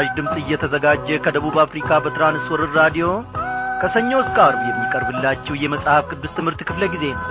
[0.00, 3.06] ይህ ምስራች ድምፅ እየተዘጋጀ ከደቡብ አፍሪካ በትራንስወርር ራዲዮ
[3.80, 7.26] ከሰኞ እስከ አርብ የሚቀርብላችሁ የመጽሐፍ ቅዱስ ትምህርት ክፍለ ጊዜ ነው።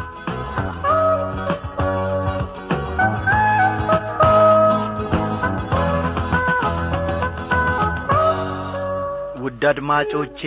[9.41, 10.41] ውድ አድማጮቼ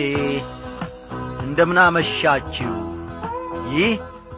[1.45, 2.71] እንደምናመሻችሁ
[3.73, 3.93] ይህ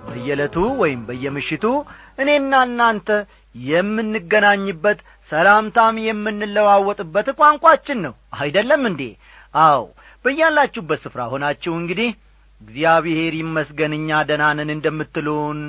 [0.08, 1.66] በየዕለቱ ወይም በየምሽቱ
[2.20, 3.10] እኔና እናንተ
[3.56, 9.02] የምንገናኝበት ሰላምታም የምንለዋወጥበት ቋንቋችን ነው። አይደለም እንዴ?
[9.62, 9.84] አዎ።
[10.26, 12.10] በያላችሁበት ስፍራ ሆናችሁ እንግዲህ
[12.62, 15.60] እግዚአብሔር ይመስገን እኛ ደናንን እንደምትሉን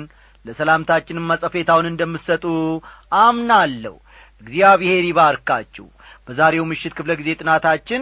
[0.45, 2.45] ለሰላምታችንም መጸፌታውን እንደምትሰጡ
[3.21, 3.95] አምናለሁ።
[4.41, 5.85] እግዚአብሔር ይባርካችሁ።
[6.27, 8.01] በዛሬው ምሽት ክፍለ ጊዜ ጥናታችን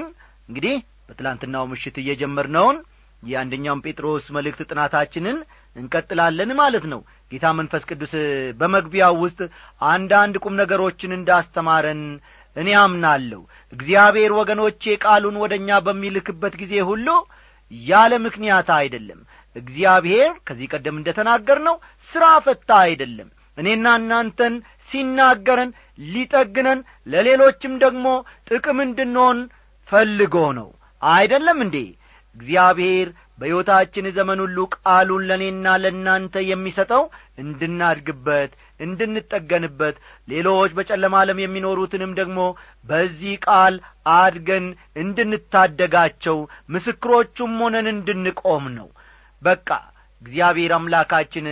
[0.49, 0.75] እንግዲህ
[1.07, 2.77] በትላንትናው ምሽት እየጀመርነውን
[3.23, 5.37] የአንደኛውን ጴጥሮስ መልእክት ጥናታችንን
[5.75, 8.13] እንቀጥላለን ማለት ነው። ጌታ መንፈስ ቅዱስ
[8.59, 9.39] በመግቢያው ውስጥ
[9.87, 12.01] አንዳንድ ቁም ነገሮችን እንዳስተማረን
[12.55, 13.41] እኔ አምናለሁ።
[13.73, 17.07] እግዚአብሔር ወገኖቼ ቃሉን ወደ እኛ በሚልክበት ጊዜ ሁሉ
[17.71, 19.19] ያለ ምክንያት አይደለም።
[19.55, 21.75] እግዚአብሔር ከዚህ ቀደም እንደ ተናገር ነው
[22.09, 24.53] ሥራ ፈታ አይደለም። እኔና እናንተን
[24.89, 25.69] ሲናገረን
[26.07, 28.07] ሊጠግነን ለሌሎችም ደግሞ
[28.49, 29.37] ጥቅም እንድንሆን
[29.89, 30.69] ፈልጎ ነው።
[31.01, 31.77] አይደለም እንዴ?
[32.35, 33.07] እግዚአብሔር
[33.39, 37.03] በሕይወታችን ዘመን ሁሉ ቃሉን ለእኔና ለእናንተ የሚሰጠው
[37.43, 39.95] እንድናድግበት እንድንጠገንበት
[40.27, 42.39] ሌሎች በጨለማ ዓለም የሚኖሩትንም ደግሞ
[42.85, 43.75] በዚህ ቃል
[44.15, 44.67] አድገን
[45.03, 46.37] እንድንታደጋቸው
[46.69, 48.89] ምስክሮቹም ሆነን እንድንቆም ነው።
[49.41, 49.69] በቃ
[50.21, 51.47] እግዚአብሔር አምላካችን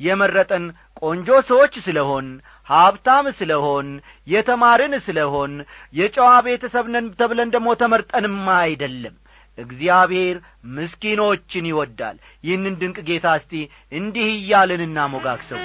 [0.00, 0.64] የመረጠን
[1.02, 2.26] ቆንጆ ሰዎች ስለሆን
[2.66, 3.86] ሀብታም ስለሆን
[4.26, 5.52] የተማርን ስለሆን
[5.98, 6.86] የጨዋ ቤተሰብ
[7.20, 9.14] ተብለን ደግሞ ተመርጠንማ አይደለም
[9.60, 10.36] እግዚአብሔር
[10.74, 13.52] ምስኪኖችን ይወዳል። ይህንን ድንቅ ጌታ እስቲ
[13.92, 15.60] እንዲህ እያልን እናሞጋግሰው።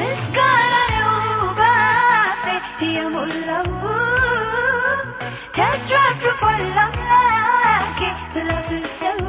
[0.00, 1.14] ምስጋና ነው
[1.60, 2.44] ባፌ
[2.90, 3.68] የሞላው
[5.56, 8.00] ተትረፍርፏል አምላኬ
[8.32, 9.20] ስለፍሰው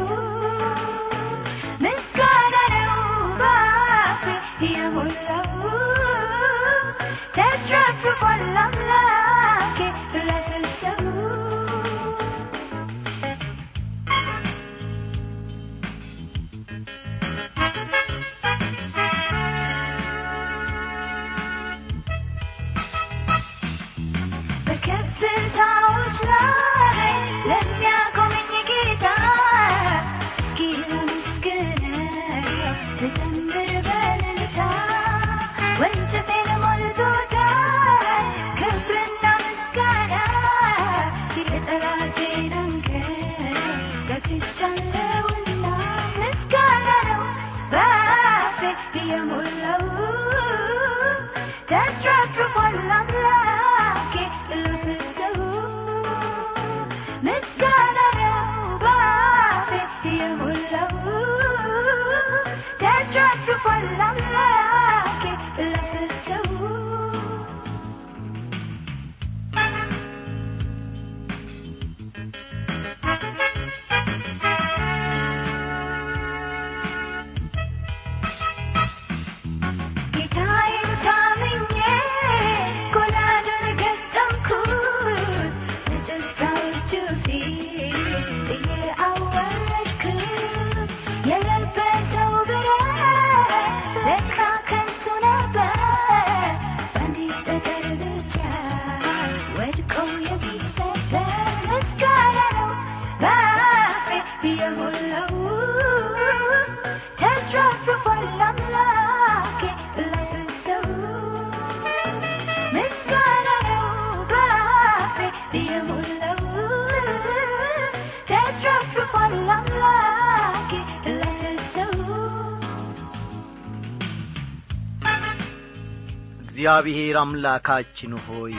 [126.84, 128.54] እግዚአብሔር አምላካችን ሆይ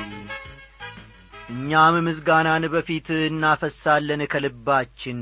[1.48, 5.20] እኛም ምስጋናን በፊት እናፈሳለን ከልባችን።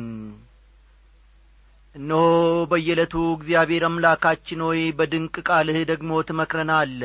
[1.94, 2.24] እነሆ
[2.70, 7.00] በየዕለቱ እግዚአብሔር አምላካችን ሆይ በድንቅ ቃልህ ደግሞ ትመክረናለ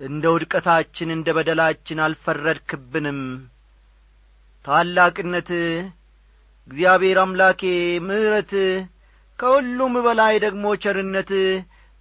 [0.00, 3.20] እንደ ውድቀታችን እንደ በደላችን አልፈረድክብንም።
[4.64, 5.68] ታላቅነትህ
[6.68, 7.62] እግዚአብሔር አምላኬ
[8.08, 8.72] ምሕረትህ
[9.38, 11.52] ከሁሉም በላይ ደግሞ ቸርነትህ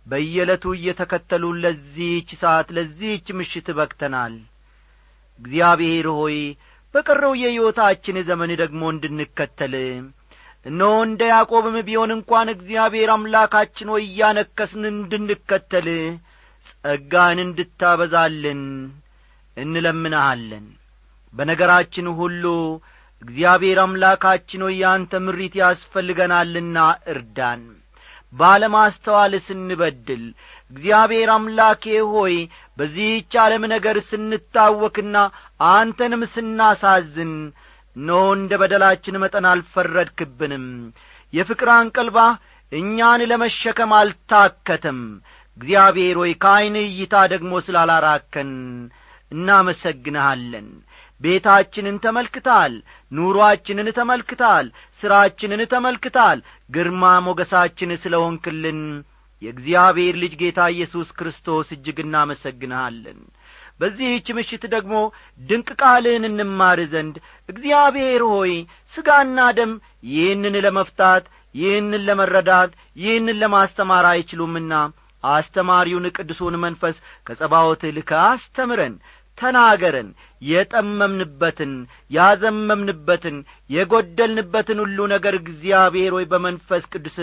[0.07, 4.36] በየዕለቱ እየተከተሉ ለዚህች ሰዓት ለዚህች ምሽት በቅተናል።
[5.39, 6.38] እግዚአብሔር ሆይ
[6.94, 9.75] በቀረው የሕይወታችን ዘመን ደግሞ እንድንከተል።
[10.65, 15.88] እነሆ እንደ ያዕቆብም ቢሆን እንኳን እግዚአብሔር አምላካችን ሆይ እያነከስን እንድንከተል
[16.68, 18.62] ጸጋን እንድታበዛልን
[19.57, 20.65] እንለምንሃለን።
[21.33, 22.44] በነገራችን ሁሉ
[23.21, 26.77] እግዚአብሔር አምላካችን ሆይ ያንተ ምሪት ያስፈልገናልና
[27.13, 27.63] እርዳን
[28.33, 30.24] ባለማስተዋል ስንበድል
[30.72, 32.36] እግዚአብሔር አምላኬ ሆይ
[32.78, 35.18] በዚህች ዓለም ነገር ስንታወክና
[35.72, 37.33] አንተንም ስናሳዝን
[37.95, 40.66] ኖ እንደ በደላችን መጠን አልፈረድክብንም።
[41.33, 42.19] የፍቅር አንቀልባ
[42.72, 45.00] እኛን ለመሸከም አልታከተም።
[45.57, 48.51] እግዚአብሔር ሆይ ከዐይን እይታ ደግሞ ስላላራከን
[49.31, 50.68] እናመሰግንሃለን
[51.21, 52.73] ቤታችንን ተመልክታል
[53.12, 54.68] ኑሮአችንን ተመልክታል
[55.01, 56.39] ሥራችንን ተመልክታል።
[56.69, 58.79] ግርማ ሞገሳችን ስለ ሆንክልን
[59.41, 63.19] የእግዚአብሔር ልጅ ጌታ ኢየሱስ ክርስቶስ እጅግ እናመሰግንሃለን።
[63.79, 64.95] በዚህች ምሽት ደግሞ
[65.39, 67.15] ድንቅ ቃልህን እንማር ዘንድ
[67.50, 68.51] እግዚአብሔር ሆይ
[68.94, 69.71] ሥጋና ደም
[70.12, 71.23] ይህንን ለመፍታት
[71.56, 72.71] ይህንን ለመረዳት
[73.01, 74.73] ይህንን ለማስተማር አይችሉምና
[75.23, 76.95] አስተማሪውን ቅዱሱን መንፈስ
[77.27, 78.94] ከጸባዖት ልከ አስተምረን
[79.42, 80.10] ተናገረን
[80.42, 81.74] የጠመምንበትን
[82.12, 83.38] ያዘመምንበትን
[83.70, 87.18] የጐደልንበትን ሁሉ ነገር እግዚአብሔር ሆይ በመንፈስ ቅዱስ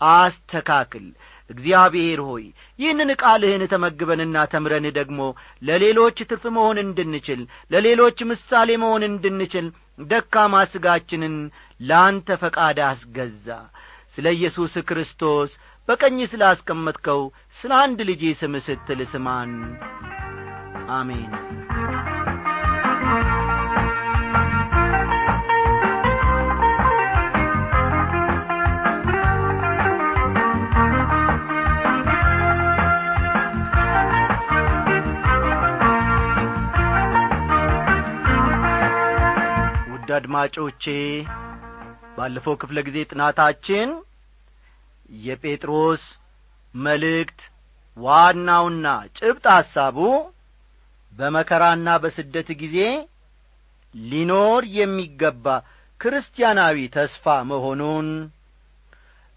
[0.00, 1.06] አስተካክል።
[1.50, 2.44] እግዚአብሔር ሆይ
[2.78, 5.20] ይህንን ቃልህን ተመግበንና ተምረን ደግሞ
[5.62, 7.40] ለሌሎች ትርፍ መሆን እንድንችል
[7.72, 9.66] ለሌሎች ምሳሌ መሆን እንድንችል
[10.04, 11.34] ደካማ ሥጋችንን
[11.80, 13.48] ለአንተ ፈቃድ አስገዛ።
[14.14, 15.50] ስለ ኢየሱስ ክርስቶስ
[15.88, 17.20] በቀኝ ስላስቀመጥከው
[17.58, 19.52] ስለ አንድ ልጅ ስም ስትል ስማን።
[20.92, 21.32] አሜን
[40.20, 40.84] አድማጮቼ
[42.16, 43.88] ባለፈው ክፍለ ጊዜ ጥናታችን
[45.10, 46.02] የጴጥሮስ
[46.74, 47.40] መልእክት
[47.96, 48.86] ዋናውና
[49.18, 49.98] ጭብጥ ሐሳቡ
[51.20, 52.76] በመከራና በስደት ጊዜ
[53.94, 55.46] ሊኖር የሚገባ
[56.00, 58.08] ክርስቲያናዊ ተስፋ መሆኑን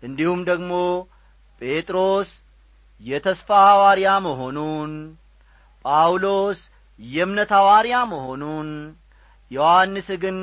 [0.04, 0.72] እንዲሁም ደግሞ
[1.62, 2.30] ጴጥሮስ
[3.02, 4.92] የተስፋ ሐዋርያ መሆኑን
[5.86, 6.60] ጳውሎስ
[7.00, 8.70] የእምነት ሐዋርያ መሆኑን
[9.52, 10.38] ዮሐንስ ግን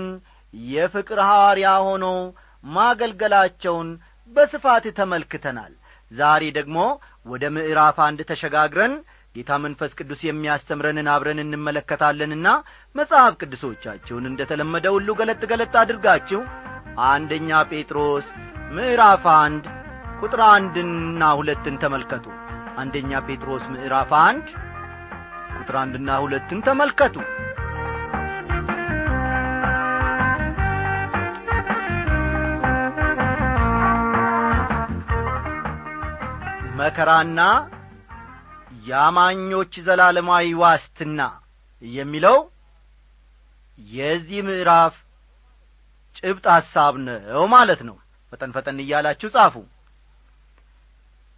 [0.54, 2.06] የፍቅር ሐዋርያ ሆኖ
[2.64, 3.88] ማገልገላቸውን
[4.32, 5.72] በስፋት ተመልክተናል።
[6.10, 6.78] ዛሬ ደግሞ
[7.26, 8.94] ወደ ምዕራፍ አንድ ተሸጋግረን
[9.34, 12.48] ጌታ መንፈስ ቅዱስ የሚያስተምረንን አብረን እንመለከታለንና
[12.94, 16.40] መጽሐፍ ቅዱሶቻችሁን እንደ ተለመደ ሁሉ ገለጥ ገለጥ አድርጋችሁ
[17.08, 18.26] አንደኛ ጴጥሮስ
[18.76, 19.64] ምዕራፍ አንድ
[20.20, 22.26] ቁጥር አንድና ሁለትን ተመልከቱ።
[22.80, 24.48] አንደኛ ጴጥሮስ ምዕራፍ አንድ
[25.58, 27.16] ቁጥር አንድና ሁለትን ተመልከቱ።
[36.80, 37.40] መከራና
[38.90, 41.20] የአማኞች ዘላለማዊ ዋስትና
[41.82, 42.38] የሚለው
[43.78, 44.94] የዚህ ምዕራፍ
[46.16, 47.96] ጭብጥ ሐሳብ ነው ማለት ነው።
[48.32, 49.54] ፈጠን ፈጠን እያላችሁ ጻፉ።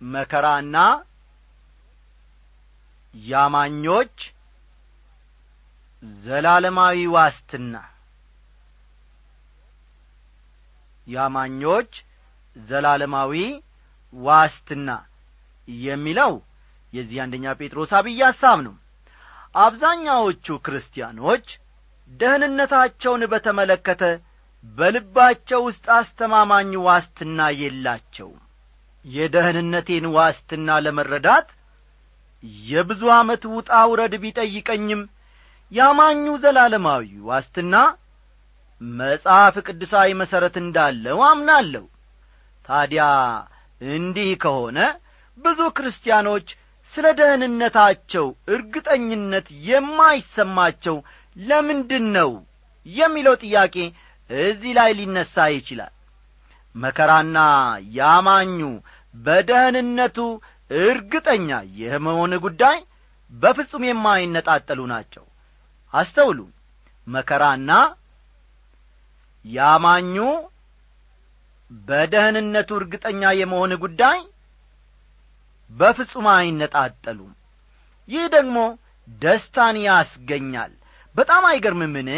[0.00, 0.76] መከራና
[3.14, 4.16] ያማኞች
[6.22, 7.74] ዘላለማዊ ዋስትና
[11.06, 11.92] ያማኞች
[12.56, 13.34] ዘላለማዊ
[14.12, 14.88] ዋስትና
[15.68, 16.32] የሚለው
[16.92, 18.74] የዚህ አንደኛ ጴጥሮስ አብይ ሐሳብ ነው።
[19.56, 21.46] አብዛኛዎቹ ክርስቲያኖች
[22.10, 24.02] ደህንነታቸውን በተመለከተ
[24.76, 28.40] በልባቸው ውስጥ አስተማማኝ ዋስትና የላቸውም።
[29.04, 31.48] የደህንነቴን ዋስትና ለመረዳት
[32.66, 35.02] የብዙ ዓመት ውጣ ውረድ ቢጠይቀኝም
[35.72, 37.74] ያማኙ ዘላለማዊ ዋስትና
[38.80, 41.84] መጽሐፍ ቅዱሳዊ መሠረት እንዳለው አምናለሁ።
[42.64, 43.04] ታዲያ
[43.80, 44.78] እንዲህ ከሆነ
[45.38, 46.48] ብዙ ክርስቲያኖች
[46.92, 50.96] ስለ ደህንነታቸው እርግጠኝነት የማይሰማቸው
[51.36, 52.30] ለምንድን ነው
[52.86, 53.76] የሚለው ጥያቄ
[54.30, 55.92] እዚህ ላይ ሊነሣ ይችላል።
[56.74, 57.38] መከራና
[57.96, 58.58] ያማኙ
[59.14, 60.18] በደህንነቱ
[60.70, 61.48] እርግጠኛ
[61.80, 62.78] የመሆን ጉዳይ
[63.32, 65.24] በፍጹም የማይነጣጠሉ ናቸው።
[65.94, 66.38] አስተውሉ።
[67.06, 67.70] መከራና
[69.44, 70.16] ያማኙ
[71.70, 74.18] በደህንነቱ እርግጠኛ የመሆን ጉዳይ
[75.72, 77.32] በፍጹም አይነጣጠሉም።
[78.08, 78.56] ይህ ደግሞ
[79.08, 80.72] ደስታን ያስገኛል።
[81.16, 82.08] በጣም አይገርምምን?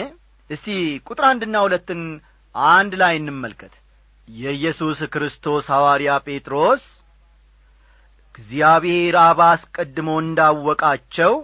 [0.51, 0.67] እስቲ
[1.07, 2.01] ቁጥር አንድና ሁለትን
[2.55, 3.75] አንድ ላይ እንመልከት።
[4.29, 6.85] የኢየሱስ ክርስቶስ ሐዋርያ ጴጥሮስ
[8.35, 11.35] እግዚአብሔር አብ አስቀድሞ እንዳወቃቸው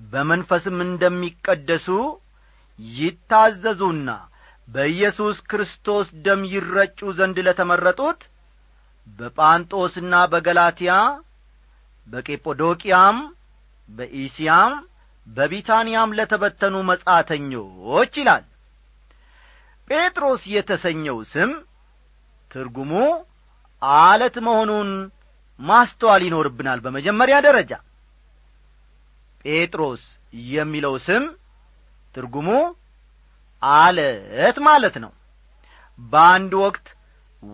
[0.00, 1.86] በመንፈስም እንደሚቀደሱ
[2.78, 4.10] ይታዘዙና
[4.68, 8.20] በኢየሱስ ክርስቶስ ደም ይረጩ ዘንድ ለተመረጡት
[9.08, 10.92] በጳንጦስና በገላትያ
[12.08, 13.18] በቄጶዶቅያም
[13.88, 14.72] በኢስያም
[15.26, 18.44] በቢታንያም ለተበተኑ መጻተኞች ይላል።
[19.88, 21.50] ጴጥሮስ የተሰኘው ስም
[22.50, 22.92] ትርጉሙ
[24.02, 24.90] አለት መሆኑን
[25.60, 27.72] ማስተዋል ይኖርብናል በመጀመሪያ ደረጃ።
[29.44, 30.02] ጴጥሮስ
[30.50, 31.24] የሚለው ስም
[32.14, 32.48] ትርጉሙ
[33.62, 35.12] አለት ማለት ነው።
[35.98, 36.86] በአንድ ወቅት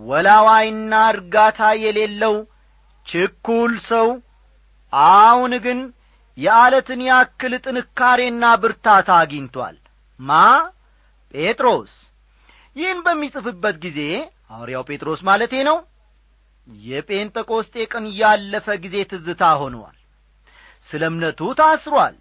[0.06, 2.34] ወላዋይና እርጋታ የሌለው
[3.06, 4.08] ችኩል ሰው
[4.92, 5.78] አሁን ግን
[6.38, 9.76] የአለትን ያክል ጥንካሬና ብርታት አግኝቷል።
[10.20, 10.30] ማ?
[11.34, 11.92] ጴጥሮስ።
[12.76, 13.98] ይህን በሚጽፍበት ጊዜ
[14.50, 15.78] ሐዋርያው ጴጥሮስ ማለቴ ነው።
[16.84, 19.96] የጴንጠቆስጤ ቀን ያለፈ ጊዜ ትዝታ ሆነዋል
[20.88, 22.16] ስለ እምነቱ ታስሯል።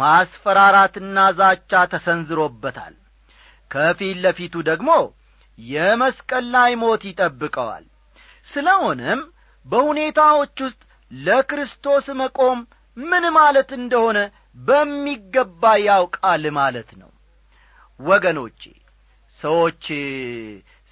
[0.00, 2.94] ማስፈራራትና ዛቻ ተሰንዝሮበታል።
[3.70, 4.90] ከፊት ለፊቱ ደግሞ
[5.68, 7.84] የመስቀል ላይ ሞት ይጠብቀዋል።
[8.48, 9.20] ስለሆነም
[9.66, 12.58] በሁኔታዎች ውስጥ ለክርስቶስ መቆም
[12.96, 14.18] ምን ማለት እንደሆነ
[14.60, 17.10] በሚገባ ያውቃል ማለት ነው።
[18.00, 18.62] ወገኖቼ
[19.38, 19.84] ሰዎች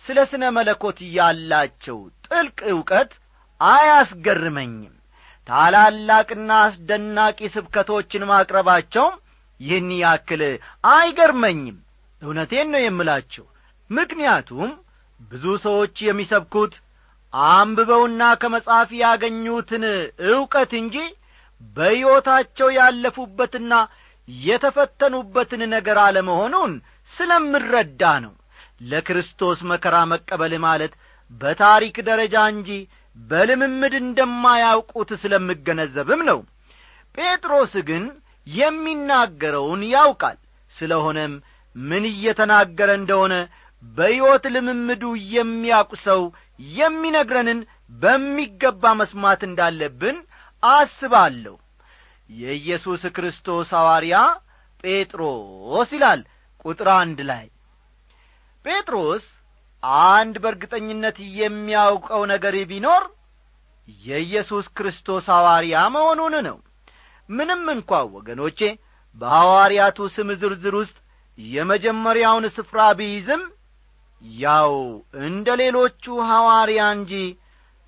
[0.04, 3.12] ስለ ስነ መለኮት ያላቸው ጥልቅ ዕውቀት
[3.60, 4.94] አያስገርመኝም።
[5.46, 9.14] ታላላቅና አስደናቂ ስብከቶችን ማቅረባቸውም
[9.60, 10.42] ይህን ያክል
[10.90, 11.78] አይገርመኝም።
[12.22, 13.44] እውነቴን ነው የምላቸው
[13.90, 14.70] ምክንያቱም
[15.30, 16.74] ብዙ ሰዎች የሚሰብኩት
[17.32, 19.84] አንብበውና ከመጽሐፍ ያገኙትን
[20.28, 20.96] ዕውቀት እንጂ
[21.76, 23.72] በሕይወታቸው ያለፉበትና
[24.28, 26.72] የተፈተኑበትን ነገር አለመሆኑን
[27.12, 28.34] ስለምረዳ ነው።
[28.82, 30.92] ለክርስቶስ መከራ መቀበል ማለት
[31.32, 32.70] በታሪክ ደረጃ እንጂ
[33.16, 36.40] በልምምድ እንደማያውቁት ስለምገነዘብም ነው።
[37.14, 38.04] ጴጥሮስ ግን
[38.46, 40.38] የሚናገረውን ያውቃል።
[40.74, 41.32] ስለሆነም
[41.76, 43.34] ምን እየተናገረ እንደሆነ
[43.82, 45.02] በሕይወት ልምምዱ
[45.34, 46.20] የሚያውቅ ሰው
[46.74, 47.60] የሚነግረንን
[48.00, 50.16] በሚገባ መስማት እንዳለብን
[50.62, 51.54] አስባለሁ።
[52.30, 54.16] የኢየሱስ ክርስቶስ ሐዋርያ
[54.84, 56.20] ጴጥሮስ ይላል
[56.64, 57.46] ቁጥር አንድ ላይ።
[58.64, 59.24] ጴጥሮስ
[60.08, 63.04] አንድ በእርግጠኝነት የሚያውቀው ነገር ቢኖር
[64.06, 66.56] የኢየሱስ ክርስቶስ ሐዋርያ መሆኑን ነው።
[67.28, 68.60] ምንም እንኳ ወገኖቼ
[69.16, 70.96] በሐዋርያቱ ስም ዝርዝር ውስጥ
[71.38, 73.42] የመጀመሪያውን ስፍራ ቢይዝም
[74.22, 74.72] ያው
[75.26, 77.12] እንደ ሌሎቹ ሐዋርያ እንጂ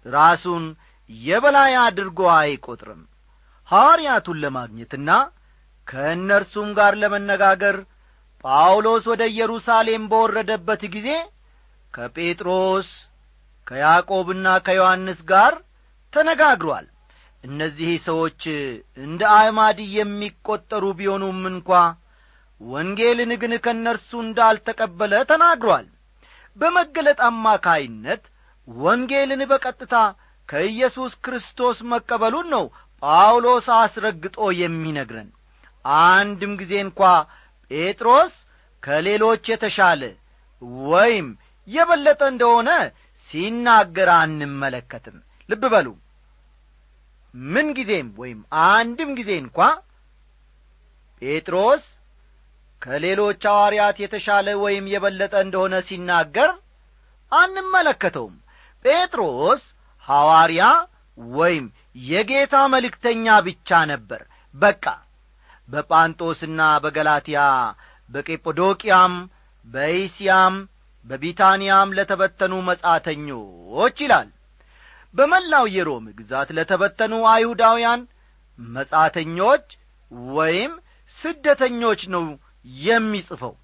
[0.06, 0.64] ራሱን
[1.10, 3.00] የበላይ አድርጎ አይቈጥርም
[3.68, 5.10] ሐዋርያቱን ለማግኘትና
[5.86, 7.76] ከእነርሱም ጋር ለመነጋገር
[8.44, 11.08] ጳውሎስ ወደ ኢየሩሳሌም በወረደበት ጊዜ
[11.94, 12.88] ከጴጥሮስ
[13.66, 15.54] ከያዕቆብና ከዮሐንስ ጋር
[16.12, 16.86] ተነጋግሯል።
[17.44, 18.42] እነዚህ ሰዎች
[19.04, 21.68] እንደ አዕማድ የሚቈጠሩ ቢሆኑም እንኳ
[22.60, 25.86] ወንጌልን ግን ከእነርሱ እንዳልተቀበለ ተናግሯል
[26.60, 28.22] በመገለጥ አማካይነት
[28.68, 29.94] ወንጌልን በቀጥታ
[30.48, 32.64] ከኢየሱስ ክርስቶስ መቀበሉን ነው
[33.02, 35.28] ጳውሎስ አስረግጦ የሚነግረን።
[36.06, 37.00] አንድም ጊዜ እንኳ
[37.70, 38.32] ጴጥሮስ
[38.82, 40.02] ከሌሎች የተሻለ
[40.88, 41.28] ወይም
[41.68, 42.70] የበለጠ እንደሆነ
[43.28, 45.16] ሲናገር አንመለከትም።
[45.48, 45.88] ልብ በሉ።
[47.34, 48.38] ምን ጊዜም ወይም
[48.68, 49.58] አንድም ጊዜ እንኳ
[51.22, 51.84] ጴጥሮስ
[52.82, 56.50] ከሌሎች ሐዋርያት የተሻለ ወይም የበለጠ እንደሆነ ሲናገር
[57.32, 58.36] አንመለከተውም።
[58.84, 59.62] ጴጥሮስ
[60.08, 60.62] ሐዋርያ
[61.36, 61.64] ወይም
[62.08, 64.22] የጌታ መልእክተኛ ብቻ ነበር።
[64.54, 64.84] በቃ
[65.68, 67.40] በጳንጦስና በገላትያ
[68.10, 69.14] በቄጶዶቅያም
[69.66, 70.54] በኢስያም
[71.04, 74.28] በቢታንያም ለተበተኑ መጻተኞች ይላል።
[75.14, 78.00] በመላው የሮም ግዛት ለተበተኑ አይሁዳውያን
[78.58, 79.66] መጻተኞች
[80.34, 80.72] ወይም
[81.18, 82.24] ስደተኞች ነው
[82.64, 83.54] የሚጽፈው።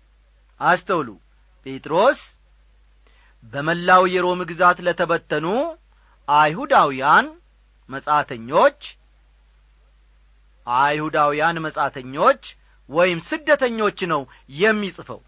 [0.61, 1.09] አስተውሉ።
[1.67, 2.21] ጴጥሮስ
[3.53, 5.47] በመላው የሮም ግዛት ለተበተኑ
[6.29, 7.27] አይሁዳውያን
[7.89, 8.81] መጻተኞች
[10.67, 12.43] አይሁዳውያን መጻተኞች
[12.89, 14.23] ወይም ስደተኞች ነው
[14.57, 15.21] የሚጽፈው።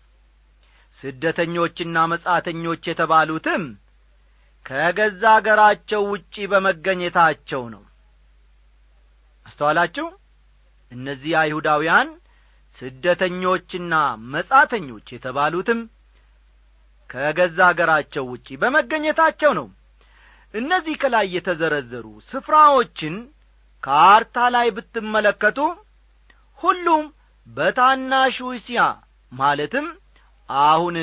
[0.98, 3.64] ስደተኞችና መጻተኞች የተባሉትም
[4.66, 7.82] ከገዛ አገራቸው ውጪ በመገኘታቸው ነው።
[9.46, 10.06] አስተዋላችሁ?
[10.92, 12.08] እነዚህ አይሁዳውያን
[12.78, 13.94] ስደተኞችና
[14.32, 15.80] መጻተኞች የተባሉትም
[17.11, 19.66] ከገዛ አገራቸው ውጪ በመገኘታቸው ነው።
[20.54, 23.14] እነዚህ ከላይ የተዘረዘሩ ስፍራዎችን
[23.82, 25.58] ካርታ ላይ ብትመለከቱ
[26.58, 27.04] ሁሉም
[27.47, 28.80] በታናሹ እስያ
[29.32, 29.87] ማለትም
[30.49, 30.97] አሁን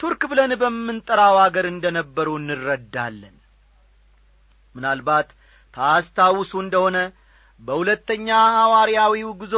[0.00, 3.34] ቱርክ ብለን በምንጠራው አገር እንደ ነበሩ እንረዳለን።
[4.74, 5.28] ምናልባት
[5.74, 6.96] ታስታውሱ እንደሆነ
[7.60, 9.54] በሁለተኛ ሐዋርያዊው ጉዞ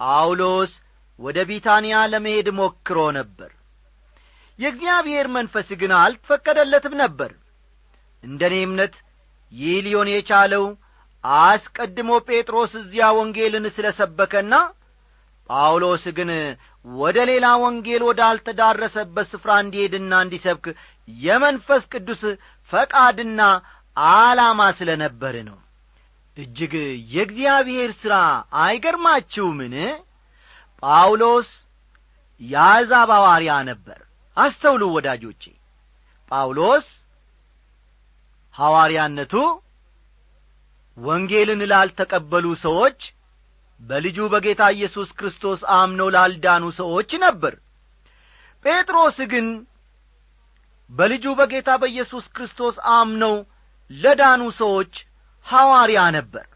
[0.00, 0.72] ጳውሎስ
[1.18, 3.50] ወደ ቢታንያ ለመሄድ ሞክሮ ነበር።
[4.58, 7.30] የእግዚአብሔር መንፈስ ግን አልፈቀደለትም ነበር።
[8.24, 8.94] እንደ እኔ እምነት
[9.52, 10.64] ይህ ሊሆን የቻለው
[11.44, 14.54] አስቀድሞ ጴጥሮስ እዚያ ወንጌልን ስለ ሰበከና
[15.50, 16.30] ጳውሎስ ግን
[16.86, 20.66] ወደ ሌላ ወንጌል ወዳልተዳረሰበት ስፍራ እንዲሄድና እንዲሰብክ
[21.08, 22.22] የመንፈስ ቅዱስ
[22.70, 23.40] ፈቃድና
[23.96, 25.58] ዓላማ ስለ ነበር ነው
[26.36, 26.72] እጅግ
[27.12, 28.14] የእግዚአብሔር ሥራ
[28.60, 29.74] አይገርማችሁምን?
[30.82, 31.50] ጳውሎስ
[32.40, 33.98] የአሕዛብ ሐዋርያ ነበር።
[34.36, 35.42] አስተውሉ ወዳጆቼ።
[36.30, 36.86] ጳውሎስ
[38.54, 39.34] ሐዋርያነቱ
[40.98, 42.98] ወንጌልን ላልተቀበሉ ሰዎች
[43.80, 47.54] በልጁ በጌታ ኢየሱስ ክርስቶስ አምነው ላልዳኑ ሰዎች ነበር።
[48.64, 49.46] ጴጥሮስ ግን
[50.90, 53.34] በልጁ በጌታ በኢየሱስ ክርስቶስ አምነው
[53.90, 54.92] ለዳኑ ሰዎች
[55.46, 56.46] ሐዋርያ ነበር።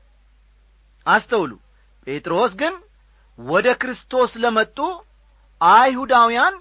[1.07, 1.52] አስተውሉ
[2.07, 2.75] ጴጥሮስ ግን
[3.38, 4.78] ወደ ክርስቶስ ለመጡ
[5.61, 6.54] አይሁዳውያን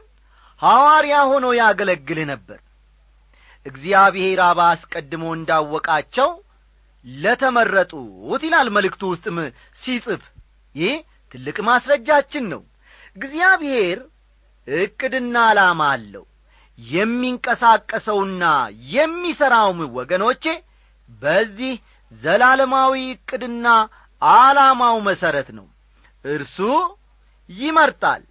[0.62, 2.60] ሐዋርያ ሆኖ ያገለግል ነበር።
[3.66, 6.30] እግዚአብሔር አባ አስቀድሞ እንዳወቃቸው
[7.06, 9.38] ለተመረጡት ይላል መልእክቱ ውስጥም
[9.82, 10.24] ሲጽፍ።
[10.76, 10.96] ይህ
[11.32, 12.62] ትልቅ ማስረጃችን ነው።
[13.16, 14.00] እግዚአብሔር
[14.68, 16.26] ዕቅድና ዓላማ አለው።
[16.80, 18.44] የሚንቀሳቀሰውና
[18.94, 20.44] የሚሠራውም ወገኖቼ
[21.22, 21.74] በዚህ
[22.12, 23.68] ዘላለማዊ ዕቅድና
[24.22, 25.68] ዓላማው መሠረት ነው።
[26.26, 26.58] እርሱ
[27.50, 28.24] ይመርጣል።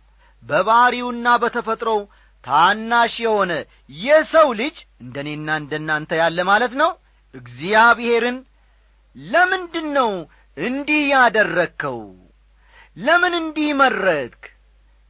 [0.43, 2.01] በባሕሪውና በተፈጥሮው
[2.45, 3.53] ታናሽ የሆነ
[4.01, 6.91] የሰው ልጅ እንደ እኔና እንደ እናንተ ያለ ማለት ነው።
[7.35, 8.37] እግዚአብሔርን
[9.17, 10.11] ለምንድን ነው
[10.57, 11.99] እንዲህ ያደረግከው?
[12.97, 14.43] ለምን እንዲህ መረጥክ?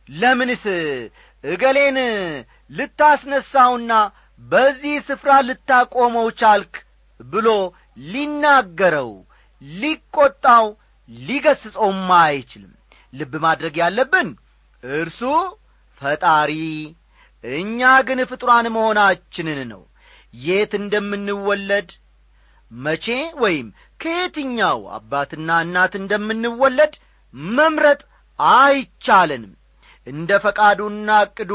[0.08, 0.64] ለምንስ
[1.44, 1.98] እገሌን
[2.70, 3.92] ልታስነሳውና
[4.42, 6.74] በዚህ ስፍራ ልታቆመው ቻልክ
[7.20, 7.48] ብሎ
[7.96, 9.10] ሊናገረው
[9.62, 10.66] ሊቈጣው
[11.08, 12.72] ሊገስጸውም አይችልም።
[13.12, 14.28] ልብ ማድረግ ያለብን
[14.82, 15.20] እርሱ
[16.00, 16.52] ፈጣሪ
[17.44, 19.82] እኛ ግን ፍጡራን መሆናችንን ነው።
[20.34, 21.90] የት እንደምንወለድ
[22.70, 23.06] መቼ
[23.42, 23.66] ወይም
[24.00, 26.94] ከየትኛው አባትና እናት እንደምንወለድ
[27.54, 28.00] መምረጥ
[28.38, 29.52] አይቻለንም።
[30.06, 31.52] እንደ ፈቃዱና ዕቅዱ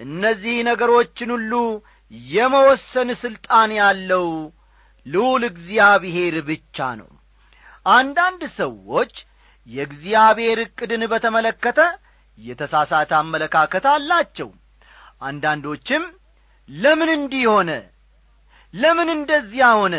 [0.00, 1.52] እነዚህ ነገሮችን ሁሉ
[2.30, 4.26] የመወሰን ሥልጣን ያለው
[5.06, 7.10] ልዑል እግዚአብሔር ብቻ ነው።
[7.90, 9.12] አንዳንድ ሰዎች
[9.68, 11.80] የእግዚአብሔር ዕቅድን በተመለከተ
[12.38, 14.48] የተሳሳተ አመለካከት አላቸው።
[15.22, 16.02] አንዳንዶችም
[16.68, 17.70] ለምን እንዲህ ሆነ?
[18.74, 19.96] ለምን እንደዚያ ሆነ?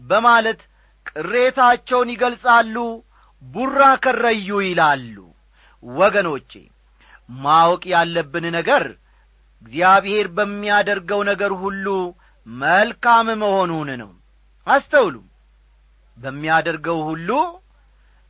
[0.00, 0.60] በማለት
[1.06, 2.76] ቅሬታቸውን ይገልጻሉ
[3.42, 5.16] ቡራ ከረዩ ይላሉ።
[5.82, 6.52] ወገኖቼ
[7.28, 8.84] ማወቅ ያለብን ነገር
[9.62, 11.86] እግዚአብሔር በሚያደርገው ነገር ሁሉ
[12.46, 14.10] መልካም መሆኑን ነው
[14.66, 15.16] አስተውሉ።
[16.18, 17.30] በሚያደርገው ሁሉ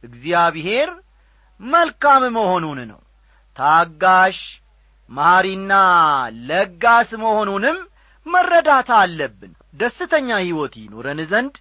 [0.05, 0.89] እግዚአብሔር
[1.61, 3.01] መልካም መሆኑን ነው።
[3.57, 4.39] ታጋሽ
[5.11, 5.73] ማሪና
[6.49, 7.79] ለጋስ መሆኑንም
[8.27, 11.55] መረዳት አለብን። ደስተኛ ሕይወት ይኑረን ዘንድ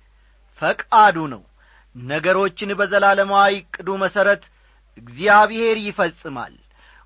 [0.62, 1.44] ፈቃዱ ነው።
[1.96, 4.44] ነገሮችን በዘላለማዊ ቅዱ መሠረት
[4.98, 6.54] እግዚአብሔር ይፈጽማል።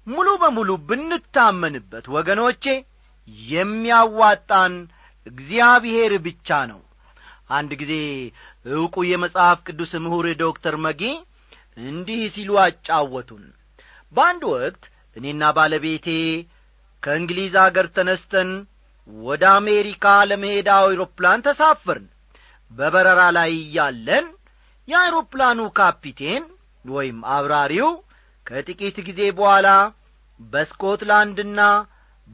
[0.08, 2.64] ሙሉ በሙሉ ብንታመንበት ወገኖቼ
[3.50, 4.74] የሚያዋጣን
[5.26, 6.80] እግዚአብሔር ብቻ ነው
[7.50, 7.94] አንድ ጊዜ
[8.72, 11.02] ዕውቁ የመጽሐፍ ቅዱስ ምሁር ዶክተር መጊ
[11.86, 13.46] እንዲህ ሲሉ አጫወቱን።
[14.14, 14.84] በአንድ ወቅት
[15.16, 16.08] እኔና ባለቤቴ
[17.04, 18.50] ከእንግሊዝ አገር ተነስተን
[19.26, 22.08] ወደ አሜሪካ ለመሄድ አውሮፕላን ተሳፈርን።
[22.72, 24.26] በበረራ ላይ እያለን
[24.88, 26.44] የአውሮፕላኑ ካፒቴን
[26.86, 27.90] ወይም አብራሪው
[28.48, 29.68] ከጥቂት ጊዜ በኋላ
[30.40, 31.62] በስኮትላንድና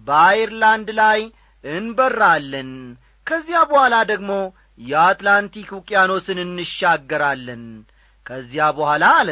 [0.07, 1.19] በአይርላንድ ላይ
[1.63, 2.71] እንበራለን።
[3.27, 4.31] ከዚያ በኋላ ደግሞ
[4.79, 7.63] የአትላንቲክ ውቅያኖስን እንሻገራለን።
[8.25, 9.29] ከዚያ በኋላ አለ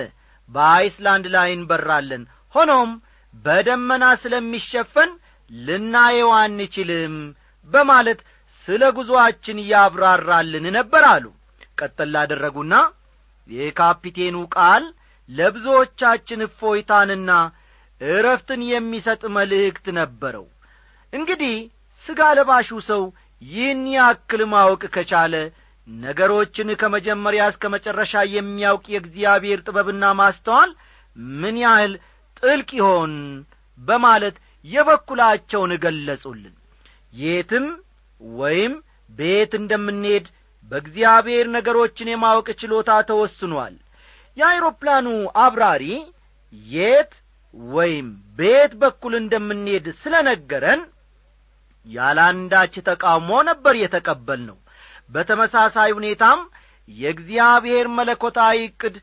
[0.50, 2.24] በአይስላንድ ላይ እንበራለን።
[2.56, 2.90] ሆኖም
[3.34, 5.12] በደመና ስለሚሸፈን
[5.52, 7.16] ልናየው አንችልም
[7.70, 8.20] በማለት
[8.68, 11.26] ስለ ጉዞአችን ያብራራልን ነበር አሉ።
[11.80, 12.74] ቀጠል ላደረጉና
[13.50, 14.84] የካፒቴኑ ቃል
[15.30, 17.32] ለብዙዎቻችን እፎይታንና
[18.02, 20.46] እረፍትን የሚሰጥ መልእክት ነበረው።
[21.14, 21.56] እንግዲህ
[22.06, 23.04] ሥጋ ለባሹ ሰው
[23.44, 25.36] ይህን ያክል ማወቅ ከቻለ
[25.88, 30.72] ነገሮችን ከመጀመሪያ እስከ መጨረሻ የሚያውቅ የእግዚአብሔር ጥበብና ማስተዋል
[31.38, 31.94] ምን ያህል
[32.40, 33.14] ጥልቅ ይሆን
[33.80, 36.54] በማለት የበኩላቸውን ገለጹልን።
[37.14, 37.66] የትም
[38.22, 38.74] ወይም
[39.12, 40.26] ቤት እንደምንሄድ
[40.66, 43.76] በእግዚአብሔር ነገሮችን የማወቅ ችሎታ ተወስኗል።
[44.38, 45.08] የአይሮፕላኑ
[45.42, 45.86] አብራሪ
[46.68, 47.12] የት
[47.72, 48.08] ወይም
[48.40, 50.82] ቤት በኩል እንደምንሄድ ስለ ነገረን
[51.86, 54.58] ያላንዳች ተቃውሞ ነበር የተቀበል ነው
[55.10, 56.40] በተመሳሳይ ሁኔታም
[56.88, 58.96] የእግዚአብሔር መለኮታዊ ዕቅድ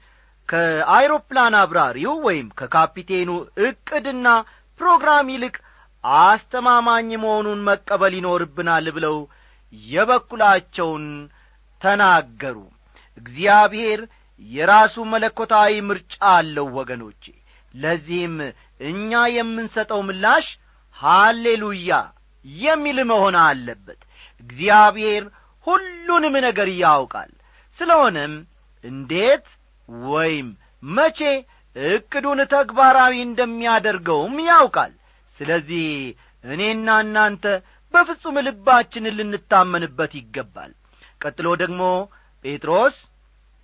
[0.48, 3.30] ከአይሮፕላን አብራሪው ወይም ከካፒቴኑ
[3.66, 4.28] ዕቅድና
[4.80, 5.56] ፕሮግራም ይልቅ
[6.22, 9.16] አስተማማኝ መሆኑን መቀበል ይኖርብናል ብለው
[9.72, 11.04] የበኩላቸውን
[11.80, 12.56] ተናገሩ።
[13.18, 14.00] እግዚአብሔር
[14.40, 17.24] የራሱ መለኮታዊ ምርጫ አለው ወገኖቼ።
[17.74, 18.36] ለዚህም
[18.82, 20.46] እኛ የምንሰጠው ምላሽ
[20.96, 21.92] ሃሌሉያ
[22.44, 24.00] የሚል መሆን አለበት።
[24.42, 25.24] እግዚአብሔር
[25.66, 27.30] ሁሉንም ነገር ያውቃል።
[27.78, 28.34] ስለሆነም
[28.84, 29.46] እንዴት
[30.08, 30.48] ወይም
[30.90, 31.20] መቼ
[31.76, 34.92] ዕቅዱን ተግባራዊ እንደሚያደርገውም ያውቃል።
[35.38, 35.86] ስለዚህ
[36.44, 37.44] እኔና እናንተ
[37.94, 40.72] በፍጹም ልባችን ልንታመንበት ይገባል።
[41.20, 41.82] ቀጥሎ ደግሞ
[42.44, 42.96] ጴጥሮስ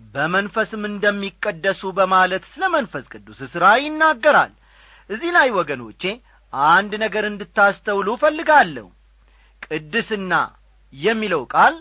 [0.00, 4.52] በመንፈስም እንደሚቀደሱ በማለት ስለ መንፈስ ቅዱስ ሥራ ይናገራል።
[5.10, 6.02] እዚህ ላይ ወገኖቼ
[6.66, 8.86] አንድ ነገር እንድታስተውሉ እፈልጋለሁ።
[9.62, 10.32] ቅድስና
[10.92, 11.74] የሚለው ቃል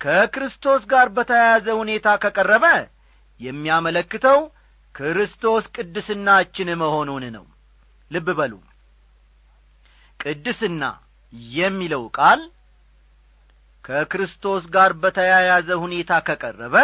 [0.00, 2.66] ከክርስቶስ ጋር በተያያዘ ሁኔታ ከቀረበ
[3.40, 4.38] የሚያመለክተው
[4.94, 7.44] ክርስቶስ ቅድስናችን መሆኑን ነው።
[8.10, 8.52] ልብ በሉ።
[10.20, 10.84] ቅድስና
[11.56, 12.40] የሚለው ቃል
[13.84, 16.76] ከክርስቶስ ጋር በተያያዘ ሁኔታ ከቀረበ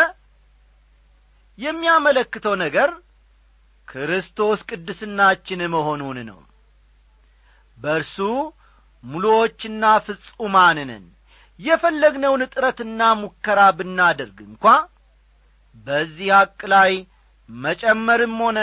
[1.58, 2.90] የሚያመለክተው ነገር
[3.88, 6.38] ክርስቶስ ቅድስናችን መሆኑን ነው
[7.78, 8.16] በእርሱ
[9.04, 11.04] ሙሉዎችና ፍጹማን ነን
[11.60, 14.64] የፈለግነውን ጥረትና ሙከራ ብናደርግ እንኳ
[15.86, 16.92] በዚህ ሐቅ ላይ
[17.48, 18.58] መጨመርም ሆነ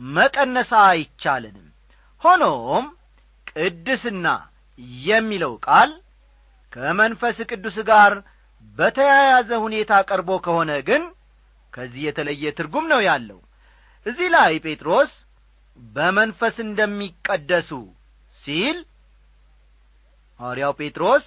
[0.00, 1.66] መቀነሳ አይቻለንም።
[2.22, 2.84] ሆኖም
[3.50, 4.26] ቅድስና
[5.06, 5.90] የሚለው ቃል
[6.72, 8.12] ከመንፈስ ቅዱስ ጋር
[8.78, 11.02] በተያያዘ ሁኔታ ቀርቦ ከሆነ ግን
[11.72, 13.40] ከዚህ የተለየ ትርጉም ነው ያለው።
[14.06, 15.12] እዚህ ላይ ጴጥሮስ
[15.78, 17.70] በመንፈስ እንደሚቀደሱ
[18.48, 18.76] ሲል
[20.40, 21.24] ሐዋርያው ጴጥሮስ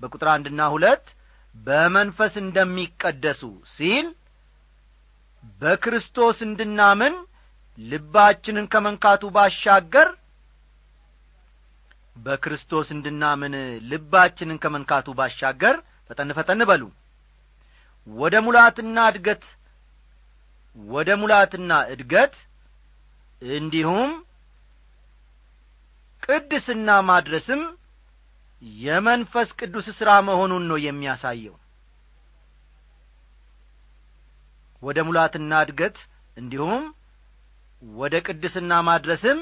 [0.00, 1.06] በቁጥር አንድና ሁለት
[1.54, 3.42] በመንፈስ እንደሚቀደሱ
[3.74, 4.06] ሲል
[5.62, 7.14] በክርስቶስ እንድናምን
[7.78, 10.08] ልባችንን ከመንካቱ ባሻገር
[12.16, 13.54] በክርስቶስ እንድናምን
[13.90, 15.76] ልባችንን ከመንካቱ ባሻገር
[16.10, 16.82] ፈጠን ፈጠን በሉ።
[18.06, 19.44] ወደ ሙላትና እድገት
[20.76, 22.34] ወደ ሙላትና እድገት
[23.42, 24.10] እንዲሁም
[26.28, 27.60] ቅድስና ማድረስም
[28.82, 31.54] የመንፈስ ቅዱስ ሥራ መሆኑን ነው የሚያሳየው።
[34.82, 35.96] ወደ ሙላትና እድገት
[36.36, 36.82] እንዲሁም
[37.82, 39.38] ወደ ቅድስና ማድረስም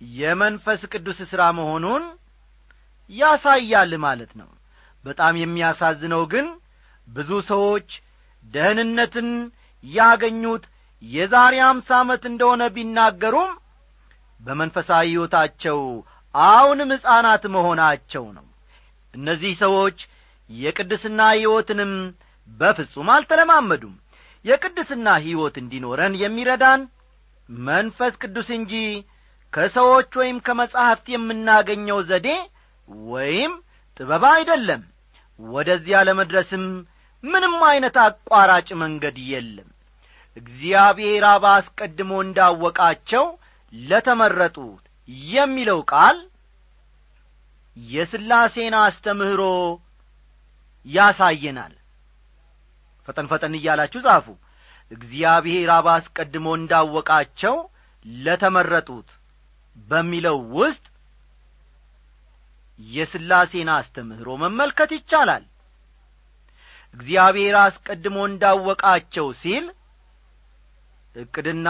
[0.00, 2.04] የመንፈስ ቅዱስ ሥራ መሆኑን
[3.10, 4.50] ያሳያል ማለት ነው።
[5.04, 6.46] በጣም የሚያሳዝነው ግን
[7.08, 7.88] ብዙ ሰዎች
[8.44, 9.28] ደህንነትን
[9.84, 10.64] ያገኙት
[11.02, 13.50] የዛሬ አምሳ ዓመት እንደሆነ ቢናገሩም
[14.42, 15.78] በመንፈሳዊ ሕይወታቸው
[16.34, 18.46] አሁንም ሕፃናት መሆናቸው ነው።
[19.14, 19.98] እነዚህ ሰዎች
[20.50, 21.92] የቅድስና ሕይወትንም
[22.48, 23.94] በፍጹም አልተለማመዱም።
[24.44, 26.80] የቅድስና ሕይወት እንዲኖረን የሚረዳን
[27.48, 28.72] መንፈስ ቅዱስ እንጂ
[29.52, 32.28] ከሰዎች ወይም ከመጻሕፍት የምናገኘው ዘዴ
[33.08, 33.52] ወይም
[33.96, 34.82] ጥበብ አይደለም።
[35.38, 36.64] ወደዚያ ለመድረስም
[37.24, 39.68] ምንም ዐይነት አቋራጭ መንገድ የለም።
[40.36, 43.24] እግዚአብሔር አብ አስቀድሞ እንዳወቃቸው
[43.72, 44.84] ለተመረጡት
[45.30, 46.18] የሚለው ቃል
[47.76, 49.42] የሥላሴን አስተምህሮ
[50.86, 51.74] ያሳየናል።
[53.08, 54.26] ፈጠን ፈጠን እያላችሁ ጻፉ።
[54.90, 57.56] እግዚአብሔር አብ አስቀድሞ እንዳወቃቸው
[58.22, 59.08] ለተመረጡት
[59.86, 60.84] በሚለው ውስጥ
[62.78, 65.44] የሥላሴን አስተምህሮ መመልከት ይቻላል።
[66.94, 69.66] እግዚአብሔር አስቀድሞ እንዳወቃቸው ሲል
[71.16, 71.68] ዕቅድና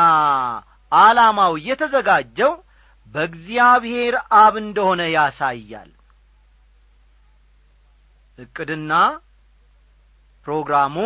[0.93, 2.53] ዓላማው የተዘጋጀው
[3.13, 5.91] በእግዚአብሔር አብ እንደሆነ ያሳያል።
[8.39, 8.93] ዕቅድና
[10.47, 10.97] ፕሮግራሙ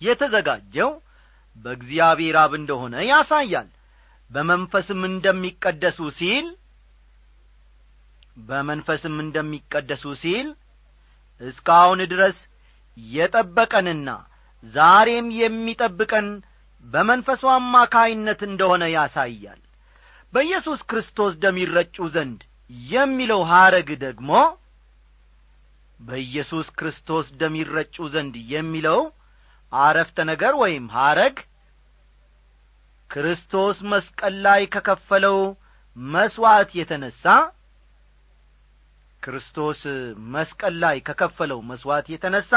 [0.00, 0.90] የተዘጋጀው
[1.56, 3.68] በእግዚአብሔር አብ እንደሆነ ያሳያል።
[4.30, 6.46] በመንፈስም እንደሚቀደሱ ሲል
[8.42, 10.46] በመንፈስም እንደሚቀደሱ ሲል
[11.40, 12.38] እስካሁን ድረስ
[12.96, 14.08] የጠበቀንና
[14.74, 16.28] ዛሬም የሚጠብቀን
[16.84, 19.60] በመንፈሱ አማካይነት እንደሆነ ያሳያል።
[20.32, 22.40] በኢየሱስ ክርስቶስ ደም ይረጩ ዘንድ
[22.90, 24.30] የሚለው ሐረግ ደግሞ
[26.00, 29.00] በኢየሱስ ክርስቶስ ደም ይረጩ ዘንድ የሚለው
[29.72, 31.36] አረፍተ ነገር ወይም ሐረግ
[33.10, 35.38] ክርስቶስ መስቀል ላይ ከከፈለው
[35.96, 37.24] መሥዋዕት የተነሣ
[39.22, 39.80] ክርስቶስ
[40.32, 42.50] መስቀል ላይ ከከፈለው መሥዋዕት የተነሣ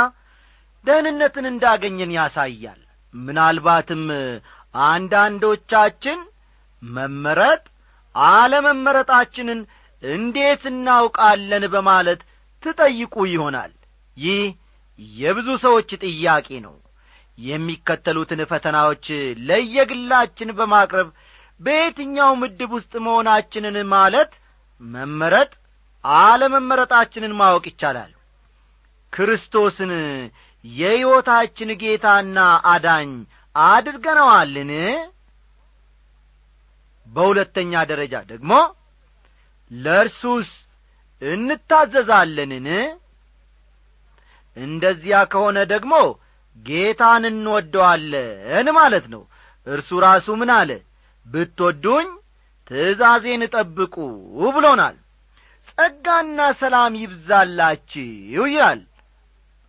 [0.86, 2.82] ደህንነትን እንዳገኘን ያሳያል
[3.13, 4.04] ምናልባትም
[4.88, 6.19] አንዳንዶቻችን
[6.84, 7.63] መመረጥ
[8.15, 9.60] አለመመረጣችንን
[10.04, 12.21] እንዴት እናውቃለን በማለት
[12.63, 13.71] ትጠይቁ ይሆናል።
[14.17, 14.41] ይህ
[15.17, 16.76] የብዙ ሰዎች ጥያቄ ነው።
[17.38, 19.06] የሚከተሉትን ፈተናዎች
[19.47, 21.08] ለየግላችን በማቅረብ
[21.60, 24.32] በየትኛው ምድብ ውስጥ መሆናችንን ማለት
[24.82, 25.52] መመረጥ
[26.04, 28.12] አለመመረጣችንን ማወቅ ይቻላል።
[29.13, 29.91] ክርስቶስን
[30.65, 32.38] የሕይወታችን ጌታና
[32.73, 33.10] አዳኝ
[33.56, 34.71] አድርገነዋልን?
[37.08, 38.52] በሁለተኛ ደረጃ ደግሞ
[39.71, 40.49] ለእርሱስ
[41.21, 42.67] እንታዘዛለንን?
[44.58, 45.93] እንደዚያ ከሆነ ደግሞ
[46.58, 49.23] ጌታን እንወደዋለን ማለት ነው።
[49.67, 50.71] እርሱ ራሱ ምን አለ?
[51.26, 52.08] ብትወዱኝ
[52.67, 53.95] ትእዛዜን ጠብቁ
[54.56, 54.97] ብሎናል።
[55.69, 58.08] ጸጋና ሰላም ይብዛላችሁ
[58.47, 58.82] ይላል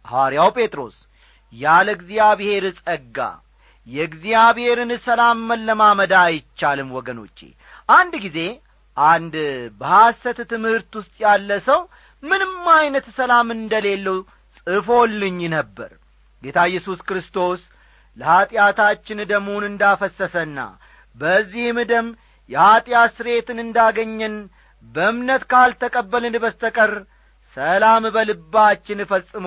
[0.05, 0.97] ሐዋርያው ጴጥሮስ
[1.53, 3.19] ያለ እግዚአብሔር ጸጋ
[3.87, 7.39] የእግዚአብሔርን ሰላም መለማመድ አይቻልም ወገኖቼ።
[7.89, 8.39] አንድ ጊዜ
[8.97, 9.35] አንድ
[9.81, 11.81] በሐሰት ትምህርት ውስጥ ያለ ሰው
[12.23, 14.19] ምንም ዐይነት ሰላም እንደሌለው
[14.59, 15.91] ጽፎልኝ ነበር።
[16.43, 17.61] ጌታ ኢየሱስ ክርስቶስ
[18.17, 20.59] ለኀጢአታችን ደሙን እንዳፈሰሰና
[21.17, 22.07] በዚህም ደም
[22.51, 24.35] የኀጢአት ስሬትን እንዳገኘን
[24.85, 26.93] በእምነት ካልተቀበልን በስተቀር
[27.57, 29.47] ሰላም በልባችን ፈጽሞ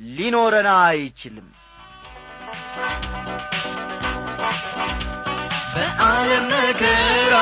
[0.00, 1.46] ሊኖረን አይችልም።
[5.74, 7.34] በዓለም መከራ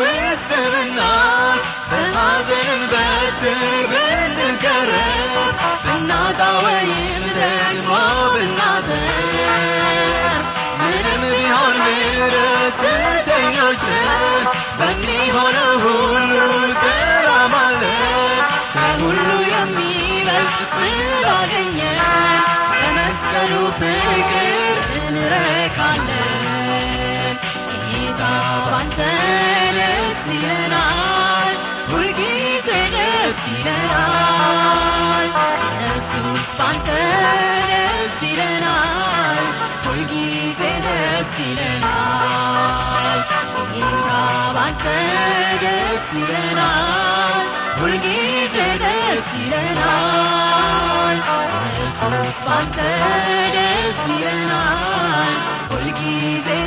[0.00, 3.71] ውስጥ ብናልፍ በሐዘንም በትር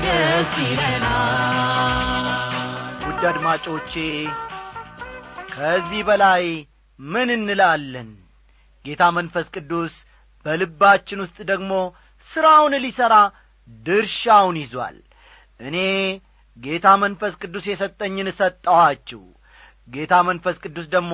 [0.05, 2.25] ደስ ይለናል
[3.03, 3.93] ውድ አድማጮቼ
[5.53, 6.45] ከዚህ በላይ
[6.99, 8.09] ምን እንላለን?
[8.85, 9.93] ጌታ መንፈስ ቅዱስ
[10.45, 11.71] በልባችን ውስጥ ደግሞ
[12.29, 13.15] ሥራውን ሊሠራ
[13.85, 14.97] ድርሻውን ይዟል።
[15.59, 15.77] እኔ
[16.57, 19.23] ጌታ መንፈስ ቅዱስ የሰጠኝን ሰጠኋችሁ።
[19.87, 21.13] ጌታ መንፈስ ቅዱስ ደግሞ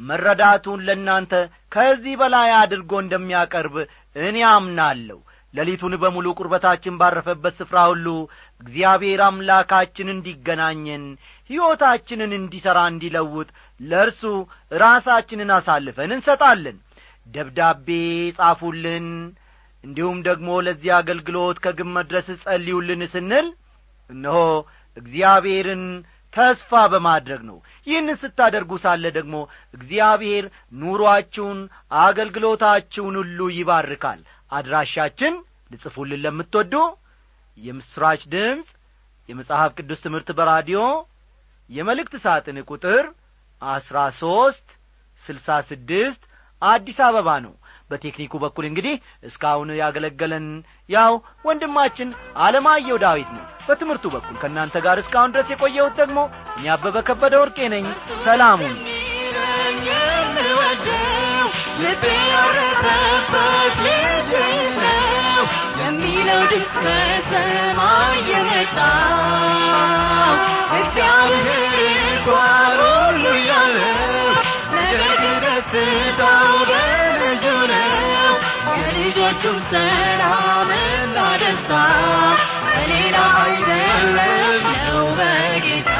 [0.00, 1.32] መረዳቱን ለእናንተ
[1.72, 3.76] ከዚህ በላይ አድርጎ እንደሚያቀርብ
[4.16, 5.18] እኔ አምናለሁ።
[5.54, 8.06] ሌሊቱን በሙሉ ቁርበታችን ባረፈበት ስፍራ ሁሉ
[8.60, 11.04] እግዚአብሔር አምላካችን እንዲገናኘን
[11.50, 13.48] ሕይወታችንን እንዲሠራ እንዲለውጥ
[13.80, 14.22] ለእርሱ
[14.82, 16.76] ራሳችንን አሳልፈን እንሰጣለን
[17.34, 17.88] ደብዳቤ
[18.38, 19.08] ጻፉልን።
[19.84, 23.46] እንዲሁም ደግሞ ለዚህ አገልግሎት ከግብ መድረስ ጸልዩልን ስንል
[24.10, 24.38] እነሆ
[24.96, 25.84] እግዚአብሔርን
[26.32, 29.36] ተስፋ በማድረግ ነው። ይህንን ስታደርጉ ሳለ ደግሞ
[29.74, 30.44] እግዚአብሔር
[30.80, 31.60] ኑሮአችሁን
[32.02, 34.20] አገልግሎታችሁን ሁሉ ይባርካል።
[34.52, 35.34] አድራሻችን
[35.70, 36.74] ልጽፉልን ለምትወዱ
[37.58, 38.68] የምስራች ድምፅ
[39.28, 40.80] የመጽሐፍ ቅዱስ ትምህርት በራዲዮ
[41.70, 43.04] የመልእክት ሳጥን ቁጥር
[43.62, 44.68] አስራ ሦስት
[45.22, 46.22] ስልሳ ስድስት
[46.62, 47.52] አዲስ አበባ ነው።
[47.90, 48.94] በቴክኒኩ በኩል እንግዲህ
[49.28, 50.46] እስካሁን ያገለገለን
[50.88, 51.12] ያው
[51.44, 52.08] ወንድማችን
[52.44, 56.18] አለማየሁ ዳዊት ነው። በትምህርቱ በኩል ከእናንተ ጋር እስካሁን ድረስ የቆየሁት ደግሞ
[56.74, 57.86] አበበ ከበደ ወርቄ ነኝ።
[58.24, 58.76] ሰላሙን
[61.82, 62.04] ልቤ
[79.22, 81.70] የልጆቹም ሰላምና ደስታ
[82.66, 85.90] በሌላ አይደለም ነው በጌታ።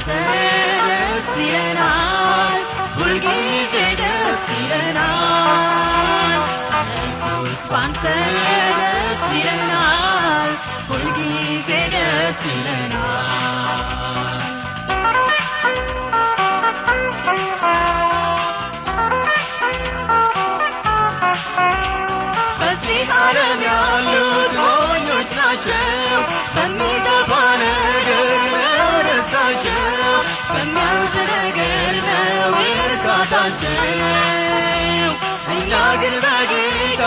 [0.00, 2.54] ደስ ይለናል
[2.94, 6.38] ሁልጊዜ ደስ ይለናል።
[8.04, 10.52] ደስ ይለናል
[10.90, 13.17] ሁልጊዜ ደስ ይለናል
[25.70, 26.20] ናቸው
[26.54, 29.80] በሚጠፋ ነገር ነው ደስታቸው
[30.50, 32.54] በሚያልፍ ነገር ነው
[32.84, 33.76] እርካታቸው
[35.54, 37.02] እኛ ግን በጌታ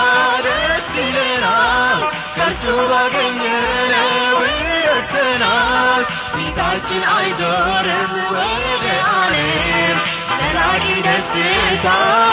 [0.45, 2.01] ደስ ይለናል
[2.37, 9.97] ከእርሱ ባገኘነው ይወሰናል ፊታችን አይዞርም ወደ ዓለም
[10.33, 11.87] ዘላቂ ደስታ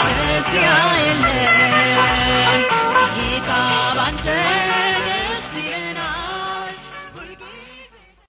[0.09, 1.88] በዚያ የለም